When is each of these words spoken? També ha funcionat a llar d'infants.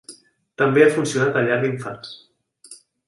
També 0.61 0.83
ha 0.85 0.95
funcionat 0.95 1.37
a 1.37 1.43
llar 1.49 1.59
d'infants. 1.65 2.17